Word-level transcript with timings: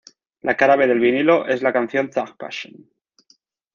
La 0.49 0.55
cara-B 0.61 0.87
del 0.91 0.99
vinilo 1.03 1.45
es 1.47 1.61
la 1.61 1.71
canción 1.71 2.09
"Thug 2.09 2.35
Passion". 2.35 2.87